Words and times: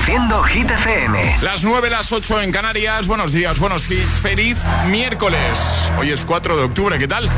Reproduciendo 0.00 0.42
Hit 0.44 0.70
FM. 0.70 1.36
Las 1.42 1.62
9, 1.62 1.90
las 1.90 2.10
8 2.10 2.40
en 2.40 2.52
Canarias. 2.52 3.06
Buenos 3.06 3.32
días, 3.32 3.58
buenos 3.58 3.90
hits. 3.90 4.20
Feliz 4.20 4.56
miércoles. 4.88 5.58
Hoy 5.98 6.10
es 6.10 6.24
4 6.24 6.56
de 6.56 6.62
octubre. 6.64 6.98
¿Qué 6.98 7.06
tal? 7.06 7.28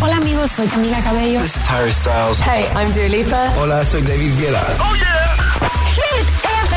Hola 0.00 0.16
amigos, 0.16 0.52
soy 0.52 0.68
Camila 0.68 1.00
Cabello. 1.02 1.40
This 1.40 1.56
is 1.56 1.64
Harry 1.68 1.92
Styles. 1.92 2.38
Hey, 2.40 2.66
I'm 2.76 2.92
Dua 2.92 3.08
Lipa. 3.08 3.52
Hola, 3.58 3.84
soy 3.84 4.02
David 4.02 4.32
Guetta. 4.38 4.64
Oh 4.78 4.94
yeah. 4.94 5.36
Hit 5.96 6.28
FM. 6.44 6.76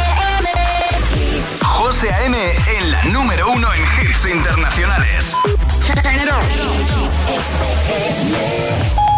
José 1.61 2.11
A.M. 2.11 2.35
en 2.77 2.91
la 2.91 3.03
número 3.05 3.51
uno 3.51 3.67
en 3.73 3.81
hits 3.81 4.25
internacionales. 4.25 5.35
Turn 5.85 6.15
it 6.15 6.31
on. 6.31 6.41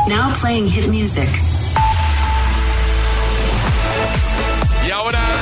Now 0.10 0.34
playing 0.34 0.68
hit 0.68 0.90
music. 0.90 1.30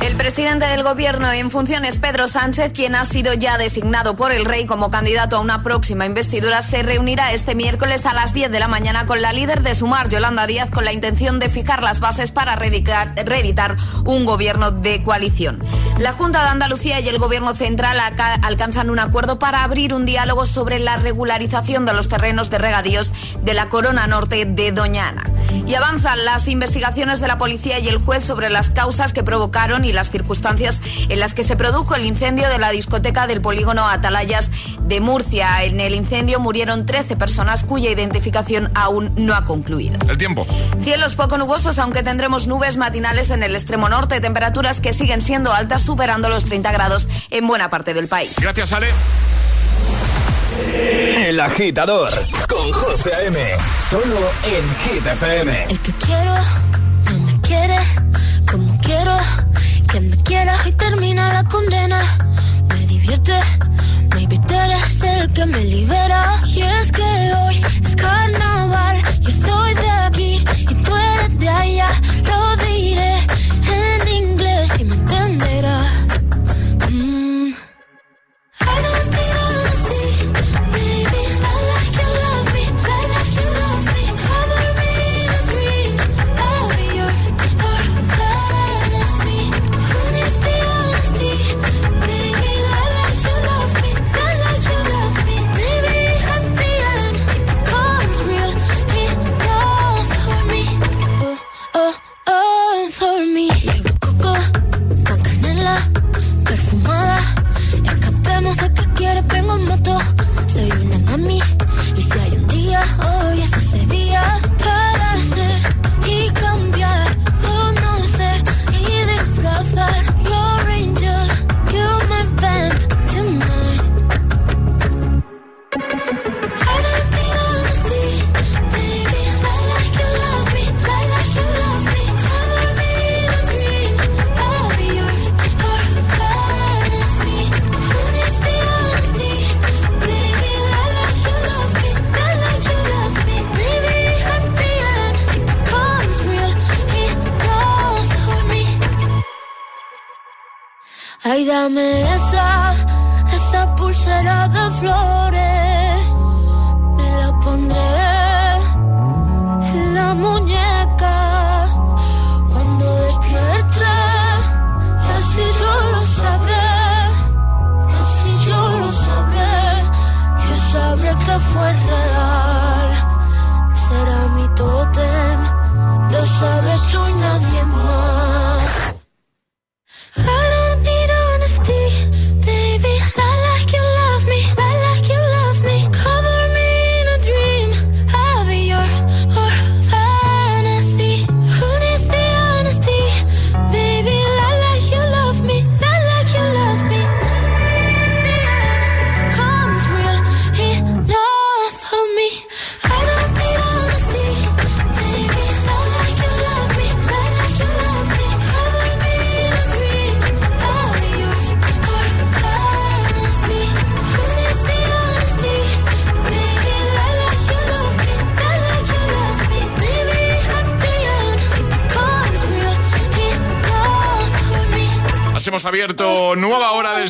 El 0.00 0.16
presidente 0.16 0.64
del 0.64 0.84
gobierno 0.84 1.30
en 1.32 1.50
funciones, 1.50 1.98
Pedro 1.98 2.28
Sánchez, 2.28 2.72
quien 2.72 2.94
ha 2.94 3.04
sido 3.04 3.34
ya 3.34 3.58
designado 3.58 4.14
por 4.14 4.30
el 4.30 4.44
rey 4.44 4.64
como 4.64 4.92
candidato 4.92 5.36
a 5.36 5.40
una 5.40 5.64
próxima 5.64 6.06
investidura, 6.06 6.62
se 6.62 6.84
reunirá 6.84 7.32
este 7.32 7.56
miércoles 7.56 8.06
a 8.06 8.14
las 8.14 8.32
10 8.32 8.52
de 8.52 8.60
la 8.60 8.68
mañana 8.68 9.06
con 9.06 9.20
la 9.20 9.32
líder 9.32 9.62
de 9.62 9.74
Sumar, 9.74 10.08
Yolanda 10.08 10.46
Díaz, 10.46 10.70
con 10.70 10.84
la 10.84 10.92
intención 10.92 11.40
de 11.40 11.50
fijar 11.50 11.82
las 11.82 11.98
bases 11.98 12.30
para 12.30 12.54
reeditar 12.54 13.76
un 14.04 14.24
gobierno 14.24 14.70
de 14.70 15.02
coalición. 15.02 15.64
La 15.98 16.12
Junta 16.12 16.44
de 16.44 16.50
Andalucía 16.50 17.00
y 17.00 17.08
el 17.08 17.18
gobierno 17.18 17.56
central 17.56 17.98
alcanzan 18.42 18.90
un 18.90 19.00
acuerdo 19.00 19.40
para 19.40 19.64
abrir 19.64 19.94
un 19.94 20.06
diálogo 20.06 20.46
sobre 20.46 20.78
la 20.78 20.96
regularización 20.96 21.84
de 21.84 21.92
los 21.92 22.08
terrenos 22.08 22.50
de 22.50 22.58
regadíos 22.58 23.12
de 23.42 23.52
la 23.52 23.68
corona 23.68 24.06
norte 24.06 24.44
de 24.44 24.70
Doñana. 24.70 25.28
Y 25.66 25.74
avanzan 25.74 26.24
las 26.24 26.46
investigaciones 26.46 27.20
de 27.20 27.26
la 27.26 27.36
policía 27.36 27.80
y 27.80 27.88
el 27.88 27.98
juez 27.98 28.24
sobre 28.24 28.48
las 28.48 28.70
causas 28.70 29.12
que 29.12 29.24
provocaron 29.24 29.84
y 29.88 29.92
las 29.92 30.10
circunstancias 30.10 30.80
en 31.08 31.20
las 31.20 31.34
que 31.34 31.42
se 31.42 31.56
produjo 31.56 31.94
el 31.94 32.04
incendio 32.04 32.48
de 32.48 32.58
la 32.58 32.70
discoteca 32.70 33.26
del 33.26 33.40
polígono 33.40 33.88
Atalayas 33.88 34.48
de 34.82 35.00
Murcia. 35.00 35.64
En 35.64 35.80
el 35.80 35.94
incendio 35.94 36.40
murieron 36.40 36.86
13 36.86 37.16
personas 37.16 37.64
cuya 37.64 37.90
identificación 37.90 38.70
aún 38.74 39.12
no 39.16 39.34
ha 39.34 39.44
concluido. 39.44 39.98
El 40.08 40.18
tiempo. 40.18 40.46
Cielos 40.82 41.14
poco 41.14 41.38
nubosos, 41.38 41.78
aunque 41.78 42.02
tendremos 42.02 42.46
nubes 42.46 42.76
matinales 42.76 43.30
en 43.30 43.42
el 43.42 43.54
extremo 43.54 43.88
norte, 43.88 44.20
temperaturas 44.20 44.80
que 44.80 44.92
siguen 44.92 45.20
siendo 45.20 45.52
altas, 45.52 45.82
superando 45.82 46.28
los 46.28 46.44
30 46.44 46.72
grados 46.72 47.08
en 47.30 47.46
buena 47.46 47.70
parte 47.70 47.94
del 47.94 48.08
país. 48.08 48.34
Gracias, 48.40 48.72
Ale. 48.72 48.88
El 51.16 51.38
agitador 51.40 52.10
con 52.48 52.72
José 52.72 53.14
A.M. 53.14 53.38
Solo 53.90 54.30
en 54.44 54.94
Hit 54.94 55.06
FM. 55.06 55.64
El 55.68 55.78
que 55.80 55.92
quiero 55.92 56.34
quiere 57.48 57.78
como 58.50 58.78
quiero 58.82 59.16
que 59.90 60.00
me 60.00 60.16
quieras 60.18 60.66
y 60.66 60.72
termina 60.72 61.32
la 61.32 61.44
condena. 61.44 61.98
Me 62.68 62.86
divierte, 62.86 63.38
maybe 64.14 64.38
tú 64.46 64.54
eres 64.54 65.02
el 65.02 65.32
que 65.32 65.46
me 65.46 65.64
libera. 65.64 66.34
Y 66.46 66.60
es 66.60 66.92
que 66.92 67.02
hoy 67.02 67.56
es 67.86 67.96
carnaval, 67.96 68.98
yo 69.20 69.30
estoy 69.30 69.74
de 69.74 69.90
aquí 69.90 70.44
y 70.60 70.74
tú 70.74 70.92
eres 70.94 71.38
de 71.38 71.48
allá. 71.48 71.88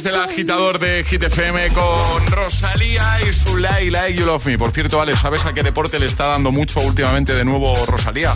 Desde 0.02 0.10
el 0.16 0.22
agitador 0.22 0.78
de 0.78 1.02
Hit 1.02 1.24
FM 1.24 1.70
con 1.72 2.26
Rosalía 2.28 3.18
y 3.28 3.32
su 3.32 3.56
Like 3.56 3.90
Like 3.90 4.14
You 4.16 4.26
Love 4.26 4.46
Me. 4.46 4.56
Por 4.56 4.70
cierto, 4.70 5.00
Ale, 5.00 5.16
¿sabes 5.16 5.44
a 5.44 5.52
qué 5.52 5.64
deporte 5.64 5.98
le 5.98 6.06
está 6.06 6.26
dando 6.26 6.52
mucho 6.52 6.78
últimamente 6.80 7.34
de 7.34 7.44
nuevo 7.44 7.74
Rosalía? 7.84 8.30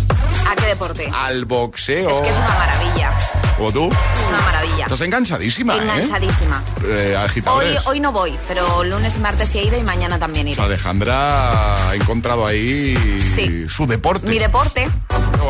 ¿A 0.51 0.57
qué 0.57 0.67
deporte? 0.67 1.09
Al 1.15 1.45
boxeo. 1.45 2.11
Es 2.11 2.21
que 2.23 2.31
es 2.31 2.37
una 2.37 2.49
maravilla, 2.49 3.13
¿O 3.61 3.71
tú? 3.71 3.85
es 3.93 4.29
una 4.29 4.41
maravilla. 4.41 4.83
Estás 4.87 5.01
enganchadísima, 5.03 5.77
¿eh? 5.77 5.83
Enganchadísima. 5.83 6.63
eh. 6.85 7.17
Hoy, 7.47 7.67
hoy 7.85 8.01
no 8.01 8.11
voy, 8.11 8.37
pero 8.49 8.83
lunes 8.83 9.15
y 9.17 9.21
martes 9.21 9.49
sí 9.53 9.59
he 9.59 9.65
ido 9.65 9.79
y 9.79 9.85
mañana 9.85 10.19
también 10.19 10.49
iré. 10.49 10.61
Alejandra 10.61 11.91
ha 11.91 11.95
encontrado 11.95 12.45
ahí 12.45 12.97
Sí. 13.37 13.67
su 13.69 13.87
deporte. 13.87 14.27
Mi 14.29 14.41
deporte. 14.41 14.89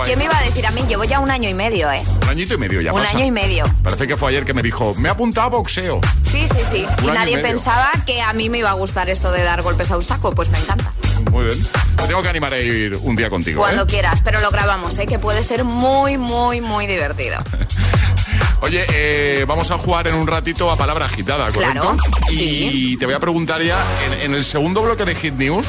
¿Quién 0.04 0.18
me 0.18 0.24
iba 0.24 0.36
a 0.36 0.42
decir 0.42 0.66
a 0.66 0.70
mí? 0.70 0.84
Llevo 0.88 1.04
ya 1.04 1.20
un 1.20 1.30
año 1.30 1.48
y 1.48 1.54
medio, 1.54 1.90
¿eh? 1.92 2.02
Un 2.22 2.28
añito 2.28 2.54
y 2.54 2.58
medio 2.58 2.80
ya 2.80 2.92
Un 2.92 3.00
pasa. 3.00 3.16
año 3.16 3.24
y 3.24 3.30
medio. 3.30 3.64
Parece 3.82 4.06
que 4.06 4.16
fue 4.16 4.30
ayer 4.30 4.44
que 4.44 4.54
me 4.54 4.62
dijo, 4.62 4.94
me 4.96 5.08
he 5.08 5.12
apuntado 5.12 5.46
a 5.46 5.50
boxeo. 5.50 6.00
Sí, 6.30 6.46
sí, 6.48 6.62
sí. 6.70 6.86
Un 7.02 7.08
Y 7.08 7.12
nadie 7.12 7.38
pensaba 7.38 7.90
que 8.06 8.20
a 8.22 8.32
mí 8.32 8.48
me 8.48 8.58
iba 8.58 8.70
a 8.70 8.74
gustar 8.74 9.08
esto 9.10 9.30
de 9.32 9.42
dar 9.42 9.62
golpes 9.62 9.90
a 9.90 9.96
un 9.96 10.02
saco. 10.02 10.34
Pues 10.34 10.50
me 10.50 10.58
encanta. 10.58 10.92
Muy 11.30 11.44
bien. 11.44 11.58
Me 11.98 12.02
tengo 12.04 12.22
que 12.22 12.28
animar 12.28 12.52
a 12.52 12.58
ir 12.58 12.96
un 13.02 13.16
día 13.16 13.30
contigo. 13.30 13.60
Cuando 13.60 13.82
¿eh? 13.84 13.86
quieras, 13.86 14.20
pero 14.24 14.40
lo 14.40 14.50
grabamos, 14.50 14.98
¿eh? 14.98 15.06
que 15.06 15.18
puede 15.18 15.42
ser 15.42 15.64
muy, 15.64 16.18
muy, 16.18 16.60
muy 16.60 16.86
divertido. 16.86 17.38
Oye, 18.60 18.86
eh, 18.92 19.44
vamos 19.46 19.72
a 19.72 19.78
jugar 19.78 20.06
en 20.06 20.14
un 20.14 20.26
ratito 20.26 20.70
a 20.70 20.76
palabra 20.76 21.06
agitada, 21.06 21.50
¿correcto? 21.50 21.96
Claro, 21.96 22.30
y 22.30 22.36
sí. 22.36 22.96
te 22.98 23.06
voy 23.06 23.14
a 23.14 23.18
preguntar 23.18 23.60
ya, 23.60 23.76
en, 24.06 24.30
en 24.30 24.34
el 24.36 24.44
segundo 24.44 24.82
bloque 24.82 25.04
de 25.04 25.16
Hit 25.16 25.34
News, 25.34 25.66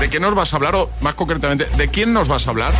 ¿de 0.00 0.10
qué 0.10 0.18
nos 0.18 0.34
vas 0.34 0.52
a 0.52 0.56
hablar? 0.56 0.74
O 0.74 0.90
más 1.00 1.14
concretamente, 1.14 1.66
¿de 1.76 1.88
quién 1.88 2.12
nos 2.12 2.26
vas 2.26 2.48
a 2.48 2.50
hablar? 2.50 2.72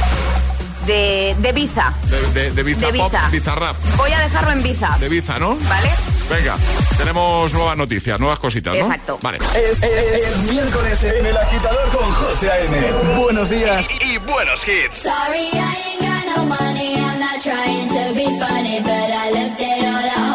De, 0.89 1.37
de 1.39 1.53
Biza. 1.53 1.93
De, 2.09 2.21
de, 2.33 2.51
de 2.51 2.63
Biza 2.63 2.87
De 2.91 2.99
Pop, 2.99 3.13
Biza. 3.13 3.29
Bizarrap. 3.29 3.77
Voy 3.99 4.11
a 4.11 4.21
dejarlo 4.21 4.53
en 4.53 4.63
Biza. 4.63 4.97
De 4.99 5.11
Biza, 5.11 5.39
¿no? 5.39 5.57
¿Vale? 5.69 5.91
Venga, 6.31 6.57
tenemos 6.97 7.53
nuevas 7.53 7.77
noticias, 7.77 8.19
nuevas 8.19 8.39
cositas, 8.39 8.73
¿no? 8.77 8.85
Exacto. 8.85 9.19
Vale. 9.21 9.37
Es, 9.55 9.83
es- 9.83 10.27
es 10.29 10.37
miércoles 10.51 11.05
en 11.05 11.27
el 11.27 11.37
agitador 11.37 11.89
con 11.91 12.11
José 12.15 12.51
A.M. 12.51 12.93
Buenos 13.19 13.51
días 13.51 13.87
y, 14.01 14.13
y 14.15 14.19
buenos 14.19 14.63
hits. 14.67 14.97
Sorry, 15.03 15.51
I 15.53 15.59
ain't 15.59 16.01
got 16.01 16.37
no 16.37 16.45
money. 16.47 16.97
I'm 16.97 17.21
not 17.21 17.43
trying 17.43 17.89
to 17.89 18.15
be 18.15 18.25
funny, 18.41 18.81
but 18.81 18.91
I 18.91 19.31
left 19.33 19.61
it 19.61 19.85
all 19.85 19.95
at 19.95 20.28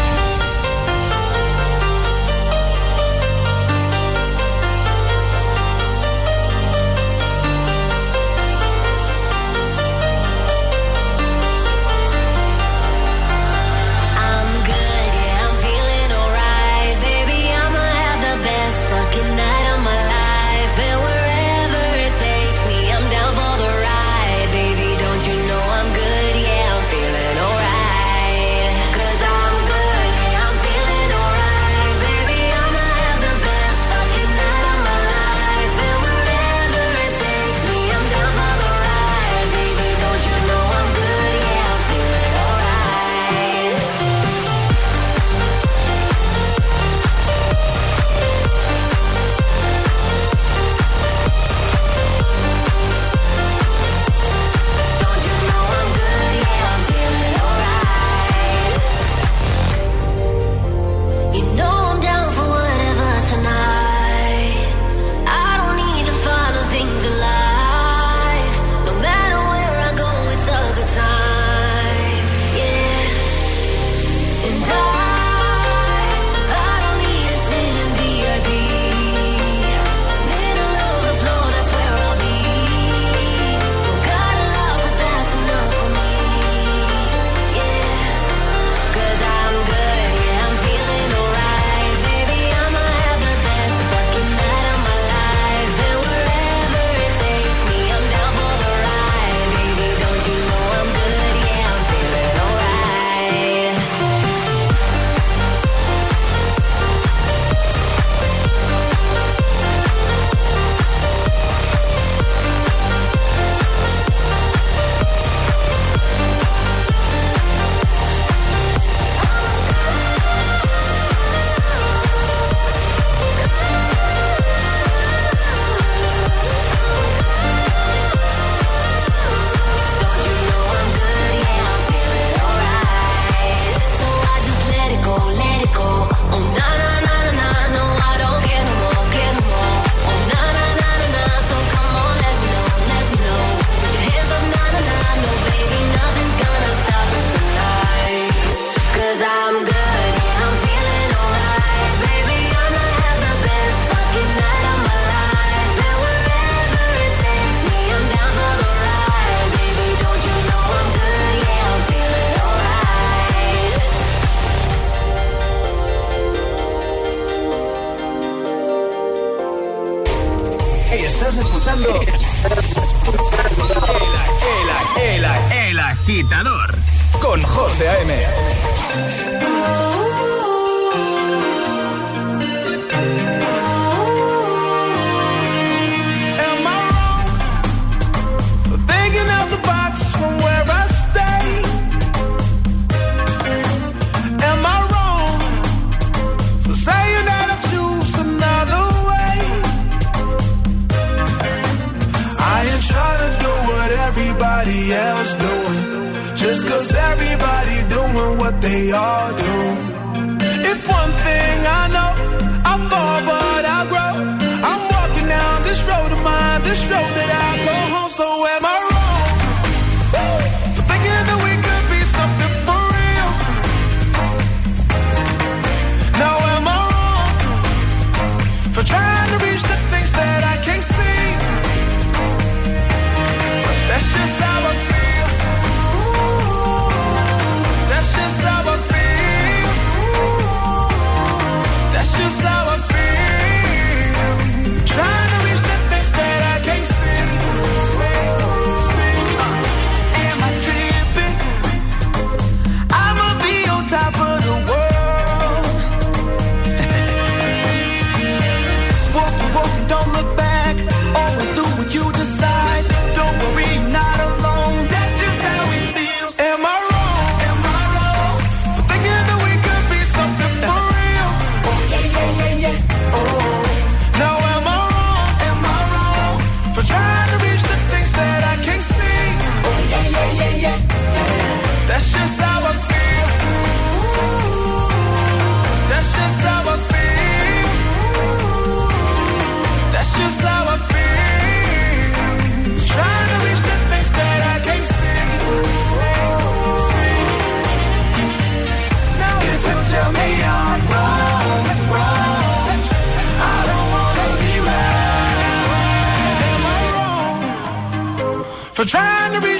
So 308.82 308.86
trying 308.86 309.32
to 309.34 309.51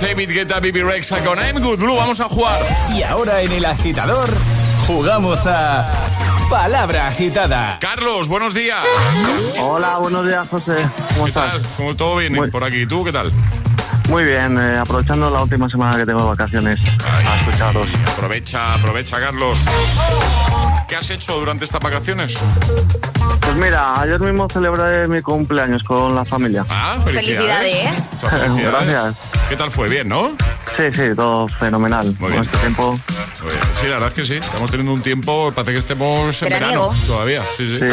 David 0.00 0.30
Guetta, 0.32 0.60
Bibi 0.60 0.82
Rexa 0.82 1.18
con 1.24 1.38
I'm 1.38 1.60
Good 1.60 1.78
Blue, 1.78 1.96
vamos 1.96 2.20
a 2.20 2.24
jugar. 2.24 2.60
Y 2.94 3.02
ahora 3.02 3.42
en 3.42 3.52
el 3.52 3.64
agitador, 3.64 4.28
jugamos 4.86 5.46
a 5.46 5.86
Palabra 6.48 7.08
Agitada. 7.08 7.78
Carlos, 7.80 8.26
buenos 8.28 8.54
días. 8.54 8.84
Hola, 9.60 9.98
buenos 9.98 10.26
días, 10.26 10.48
José. 10.48 10.76
¿Cómo 11.14 11.24
¿Qué 11.24 11.28
estás? 11.30 11.52
tal? 11.52 11.66
¿Cómo 11.76 11.94
todo 11.96 12.16
bien 12.16 12.32
Muy- 12.34 12.50
por 12.50 12.64
aquí? 12.64 12.86
¿Tú 12.86 13.04
qué 13.04 13.12
tal? 13.12 13.30
Muy 14.08 14.24
bien, 14.24 14.58
eh, 14.58 14.78
aprovechando 14.78 15.30
la 15.30 15.42
última 15.42 15.68
semana 15.68 15.96
que 15.96 16.04
tengo 16.06 16.22
de 16.22 16.28
vacaciones. 16.30 16.80
Ay, 17.04 17.26
a 17.26 17.36
escucharos. 17.38 17.86
Aprovecha, 18.16 18.72
aprovecha, 18.74 19.20
Carlos. 19.20 19.58
¿Qué 20.90 20.96
has 20.96 21.08
hecho 21.08 21.38
durante 21.38 21.64
estas 21.64 21.80
vacaciones? 21.80 22.34
Pues 23.42 23.54
mira, 23.60 24.00
ayer 24.00 24.18
mismo 24.18 24.48
celebré 24.52 25.06
mi 25.06 25.22
cumpleaños 25.22 25.84
con 25.84 26.16
la 26.16 26.24
familia. 26.24 26.66
Ah, 26.68 26.98
felicidades. 27.04 28.02
Felicidades. 28.20 28.56
Gracias. 28.88 29.14
¿Qué 29.48 29.54
tal 29.54 29.70
fue? 29.70 29.88
Bien, 29.88 30.08
¿no? 30.08 30.30
Sí, 30.76 30.82
sí, 30.92 31.14
todo 31.14 31.46
fenomenal. 31.46 32.06
Muy 32.06 32.16
Con 32.18 32.30
bien. 32.32 32.42
este 32.42 32.58
tiempo. 32.58 32.98
Bien. 33.42 33.58
Sí, 33.74 33.86
la 33.86 33.94
verdad 33.94 34.08
es 34.08 34.14
que 34.14 34.26
sí. 34.26 34.34
Estamos 34.34 34.70
teniendo 34.70 34.92
un 34.92 35.02
tiempo, 35.02 35.52
parece 35.52 35.72
que 35.72 35.78
estemos 35.78 36.42
en 36.42 36.48
verano 36.48 36.94
todavía. 37.06 37.42
Sí, 37.56 37.68
sí. 37.68 37.84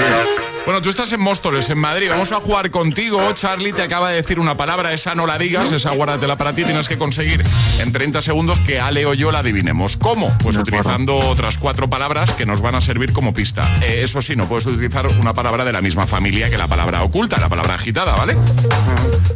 Bueno, 0.68 0.82
tú 0.82 0.90
estás 0.90 1.14
en 1.14 1.22
Móstoles, 1.22 1.70
en 1.70 1.78
Madrid. 1.78 2.10
Vamos 2.10 2.34
a 2.34 2.42
jugar 2.42 2.70
contigo. 2.72 3.22
Charlie 3.34 3.72
te 3.72 3.84
acaba 3.84 4.10
de 4.10 4.18
decir 4.18 4.38
una 4.38 4.58
palabra, 4.58 4.92
esa 4.92 5.16
no 5.16 5.26
la 5.26 5.38
digas, 5.38 5.72
esa 5.72 5.92
guárdatela 5.92 6.38
para 6.38 6.52
ti. 6.52 6.66
Tienes 6.66 6.90
que 6.90 6.98
conseguir 6.98 7.42
en 7.80 7.92
30 7.94 8.22
segundos 8.22 8.60
que 8.60 8.78
Ale 8.78 9.06
o 9.06 9.14
yo 9.14 9.32
la 9.32 9.40
adivinemos. 9.40 9.96
¿Cómo? 9.96 10.38
Pues 10.40 10.58
utilizando 10.58 11.18
otras 11.18 11.58
cuatro 11.58 11.90
palabras 11.90 12.32
que 12.32 12.46
nos 12.46 12.60
van 12.60 12.76
a 12.76 12.82
servir 12.82 13.14
como 13.14 13.34
pista. 13.34 13.66
Eh, 13.82 14.02
eso 14.04 14.22
sí, 14.22 14.36
no 14.36 14.46
puedes 14.46 14.66
utilizar 14.66 15.08
una 15.08 15.34
palabra 15.34 15.64
de 15.64 15.72
la 15.72 15.82
misma 15.82 16.06
familia 16.06 16.50
que 16.50 16.58
la 16.58 16.68
palabra 16.68 17.02
oculta, 17.02 17.40
la 17.40 17.48
palabra 17.48 17.76
agitada, 17.76 18.14
¿vale? 18.18 18.36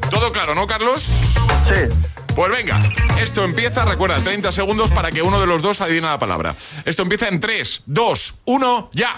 Todo 0.09 0.33
claro, 0.33 0.53
¿no, 0.53 0.67
Carlos? 0.67 1.01
Sí, 1.01 2.11
Pues 2.35 2.51
venga, 2.51 2.81
esto 3.19 3.43
empieza, 3.43 3.85
recuerda, 3.85 4.17
30 4.17 4.51
segundos 4.51 4.91
para 4.91 5.11
que 5.11 5.21
uno 5.21 5.39
de 5.39 5.45
los 5.47 5.61
dos 5.61 5.81
adivine 5.81 6.07
la 6.07 6.17
palabra. 6.19 6.55
Esto 6.85 7.03
empieza 7.03 7.27
en 7.27 7.39
3, 7.39 7.83
2, 7.85 8.35
1, 8.45 8.89
ya. 8.93 9.17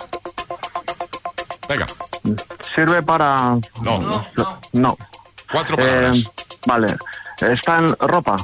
Venga, 1.69 1.85
sirve 2.75 3.01
para... 3.03 3.57
no, 3.81 4.25
No. 4.73 4.97
cuatro 5.51 5.77
palabras. 5.77 6.17
Eh, 6.17 6.23
vale. 6.65 6.95
Está 7.39 7.77
en 7.79 7.95
ropa, 7.99 8.35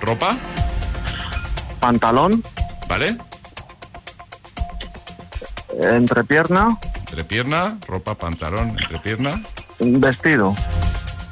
Ropa, 0.00 0.36
pantalón, 1.80 2.42
¿vale? 2.88 3.16
entrepierna, 5.80 6.76
Entrepierna, 7.08 7.78
ropa, 7.86 8.14
pantalón, 8.14 8.70
entrepierna, 8.70 9.40
vestido. 9.78 10.54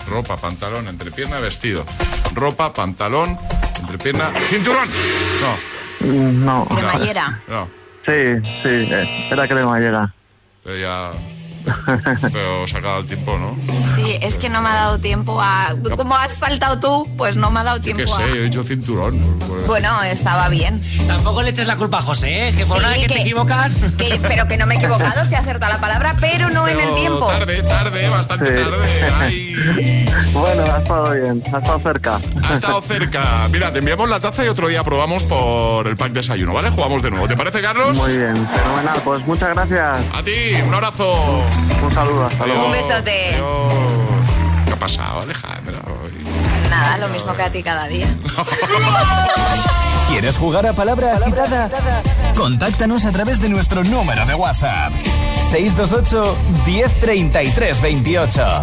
ropa, 0.09 0.37
pantalón, 0.37 0.89
entrepierna, 0.89 1.39
vestido. 1.41 1.85
Ropa, 2.35 2.73
pantalón, 2.73 3.37
entrepierna, 3.81 4.33
cinturón. 4.49 4.89
No, 5.41 5.71
Mm, 6.07 6.45
No. 6.47 6.67
Cremallera. 6.67 7.43
no, 7.47 7.69
Sí, 8.07 8.41
sí, 8.63 8.69
eh, 8.91 9.29
era 9.31 9.47
cremallera. 9.47 10.13
pero 10.65 10.77
ya... 10.79 11.11
Pero 12.33 12.67
se 12.67 12.77
ha 12.77 12.79
acabado 12.79 13.01
el 13.01 13.07
tiempo, 13.07 13.37
¿no? 13.39 13.55
Sí, 13.95 14.19
es 14.21 14.37
que 14.39 14.49
no 14.49 14.63
me 14.63 14.69
ha 14.69 14.75
dado 14.75 14.99
tiempo 14.99 15.41
a... 15.41 15.75
Como 15.97 16.15
has 16.17 16.33
saltado 16.33 16.79
tú, 16.81 17.09
pues 17.17 17.37
no 17.37 17.51
me 17.51 17.61
ha 17.61 17.65
dado 17.65 17.81
¿Qué 17.81 17.93
tiempo 17.95 18.15
sé? 18.17 18.23
a... 18.23 18.27
Yo 18.29 18.35
he 18.35 18.43
dicho 18.43 18.65
cinturón. 18.65 19.19
Por- 19.41 19.67
Bueno, 19.67 19.91
estaba 20.05 20.49
bien. 20.49 20.83
Tampoco 21.07 21.43
le 21.43 21.51
eches 21.51 21.67
la 21.67 21.77
culpa 21.77 21.99
a 21.99 22.03
José, 22.03 22.49
¿eh? 22.49 22.55
que 22.55 22.67
por 22.67 22.79
Sí, 22.79 22.85
una 22.85 22.89
vez 22.97 23.07
que, 23.07 23.15
te 23.15 23.21
equivocas. 23.23 23.95
que- 23.99 24.19
pero 24.23 24.47
que 24.49 24.57
no 24.57 24.67
me 24.67 24.75
he 24.75 24.79
equivocado, 24.79 25.25
se 25.29 25.37
acerta 25.37 25.69
la 25.69 25.81
palabra, 25.81 26.17
pero 26.21 26.51
no 26.51 26.67
en 26.69 26.79
el 26.79 26.85
Pero 26.87 26.95
tiempo. 26.95 27.27
Tarde, 27.29 27.63
tarde, 27.63 28.09
bastante 28.09 28.57
Sí. 28.57 28.63
tarde. 28.63 28.87
Ay. 29.19 30.07
Bueno, 30.33 30.63
ha 30.73 30.79
estado 30.79 31.11
bien, 31.13 31.43
ha 31.53 31.59
estado 31.59 31.81
cerca. 31.81 32.21
Ha 32.49 32.55
estado 32.55 32.81
cerca. 32.83 33.49
Mira, 33.51 33.73
te 33.73 33.81
enviamos 33.81 34.09
la 34.09 34.21
taza 34.21 34.45
y 34.45 34.49
otro 34.49 34.69
día 34.69 34.85
probamos 34.85 35.25
por 35.25 35.87
el 35.89 35.97
pack 35.97 36.13
desayuno, 36.13 36.53
¿vale? 36.55 36.71
Jugamos 36.71 37.03
de 37.03 37.11
nuevo. 37.11 37.27
¿Te 37.27 37.37
parece, 37.37 37.61
Carlos? 37.61 37.97
Muy 37.97 38.17
bien, 38.17 38.35
fenomenal. 38.37 39.01
Pues 39.05 39.27
muchas 39.27 39.51
gracias. 39.51 39.99
A 40.15 40.23
ti, 40.23 40.53
un 40.67 40.73
abrazo. 40.73 41.43
Un 41.83 41.93
saludo, 41.93 42.27
hasta 42.27 42.47
luego. 42.47 42.67
Un 42.67 42.73
besote. 42.73 43.35
Adiós. 43.35 43.73
¿Qué 44.67 44.73
ha 44.73 44.77
pasado, 44.77 45.21
Alejandra? 45.23 45.79
Hoy? 45.87 46.13
Nada, 46.71 46.99
lo 46.99 47.09
mismo 47.09 47.35
que 47.35 47.43
a 47.43 47.51
ti 47.51 47.63
cada 47.63 47.87
día. 47.89 48.07
¿Quieres 50.09 50.37
jugar 50.37 50.67
a 50.67 50.73
Palabra 50.73 51.17
Agitada? 51.17 51.69
Contáctanos 52.37 53.05
a 53.05 53.11
través 53.11 53.41
de 53.41 53.49
nuestro 53.49 53.85
número 53.85 54.25
de 54.27 54.35
WhatsApp. 54.35 54.93
628 55.51 56.37
1033 56.67 57.81
28. 57.81 58.63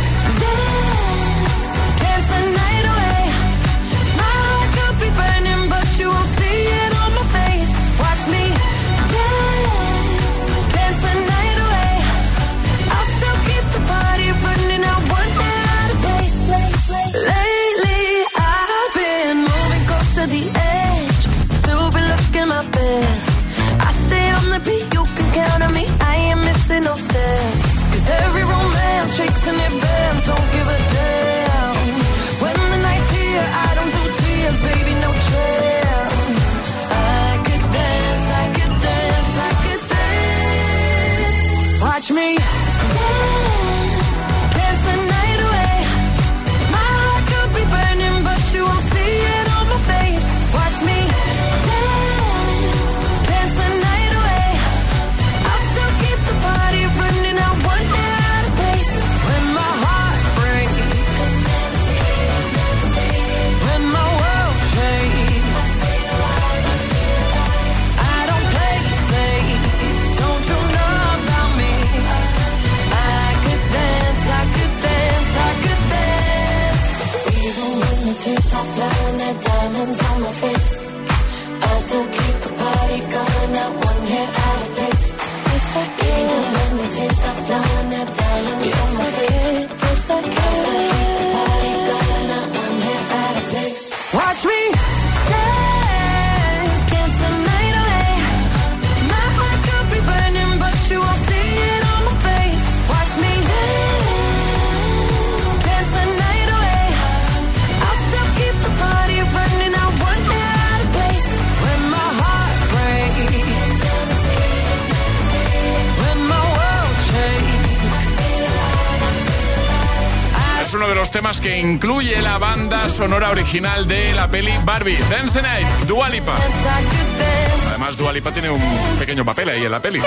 temas 121.11 121.41
que 121.41 121.59
incluye 121.59 122.21
la 122.21 122.37
banda 122.37 122.89
sonora 122.89 123.29
original 123.31 123.87
de 123.87 124.13
la 124.13 124.29
peli 124.29 124.51
Barbie, 124.63 124.97
Dance 125.09 125.33
the 125.33 125.41
Night, 125.41 125.67
Dua 125.87 126.09
Lipa. 126.09 126.37
Dance 126.37 126.45
I 126.45 126.83
could 126.85 127.19
dance. 127.19 127.67
Además, 127.67 127.97
Dua 127.97 128.13
Lipa 128.13 128.31
tiene 128.31 128.49
un 128.49 128.61
pequeño 128.97 129.25
papel 129.25 129.49
ahí 129.49 129.65
en 129.65 129.71
la 129.71 129.81
peli. 129.81 130.01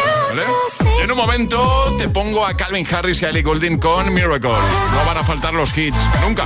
En 1.02 1.10
un 1.10 1.16
momento 1.16 1.94
te 1.98 2.08
pongo 2.08 2.46
a 2.46 2.54
Calvin 2.56 2.86
Harris 2.90 3.20
y 3.22 3.26
a 3.26 3.30
Ellie 3.30 3.42
Goulding 3.42 3.78
con 3.78 4.12
Miracle. 4.14 4.50
No 4.50 5.04
van 5.06 5.18
a 5.18 5.24
faltar 5.24 5.52
los 5.52 5.76
hits, 5.76 5.98
nunca. 6.22 6.44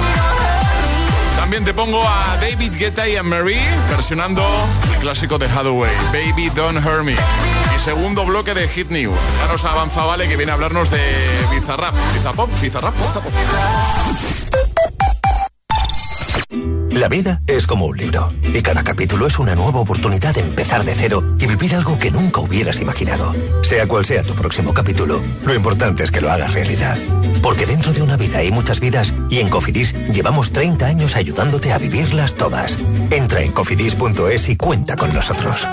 También 1.38 1.64
te 1.64 1.72
pongo 1.72 2.02
a 2.06 2.36
David 2.40 2.74
Guetta 2.76 3.08
y 3.08 3.16
a 3.16 3.22
Marie 3.22 3.62
versionando 3.88 4.42
el 4.92 4.98
clásico 4.98 5.38
de 5.38 5.46
Hathaway, 5.46 5.94
Baby 6.12 6.50
Don't 6.50 6.84
Hurt 6.84 7.04
Me. 7.04 7.14
Y 7.74 7.78
segundo 7.78 8.24
bloque 8.26 8.54
de 8.54 8.68
Hit 8.68 8.90
News. 8.90 9.18
Ya 9.40 9.46
nos 9.50 9.64
ha 9.64 9.70
avanzado 9.70 10.08
Vale 10.08 10.28
que 10.28 10.36
viene 10.36 10.52
a 10.52 10.54
hablarnos 10.54 10.90
de 10.90 11.00
Bizarrap. 11.50 11.94
Bizarrap, 12.12 12.48
Bizarrap, 12.60 12.94
Bizarrap. 12.94 14.27
La 16.98 17.06
vida 17.06 17.42
es 17.46 17.68
como 17.68 17.87
un 17.87 17.96
libro 17.96 18.32
y 18.42 18.61
cada 18.61 18.82
capítulo 18.82 19.28
es 19.28 19.38
una 19.38 19.54
nueva 19.54 19.78
oportunidad 19.78 20.34
de 20.34 20.40
empezar 20.40 20.84
de 20.84 20.96
cero 20.96 21.22
y 21.38 21.46
vivir 21.46 21.76
algo 21.76 21.96
que 21.96 22.11
nunca 22.11 22.40
hubieras 22.40 22.80
imaginado. 22.80 23.32
Sea 23.62 23.87
cual 23.87 24.04
sea 24.04 24.24
tu 24.24 24.34
próximo 24.34 24.74
capítulo, 24.74 25.22
lo 25.46 25.54
importante 25.54 26.02
es 26.02 26.11
que 26.11 26.20
lo 26.20 26.32
hagas 26.32 26.52
realidad. 26.52 26.98
Porque 27.40 27.66
dentro 27.66 27.92
de 27.92 28.02
una 28.02 28.16
vida 28.16 28.38
hay 28.38 28.50
muchas 28.50 28.80
vidas 28.80 29.14
y 29.30 29.38
en 29.38 29.48
Cofidis 29.48 29.94
llevamos 30.12 30.50
30 30.50 30.87
años 30.87 31.14
ayudándote 31.14 31.72
a 31.72 31.78
vivirlas 31.78 32.34
todas. 32.34 32.76
Entra 33.12 33.42
en 33.42 33.52
cofidis.es 33.52 34.48
y 34.48 34.56
cuenta 34.56 34.96
con 34.96 35.14
nosotros. 35.14 35.68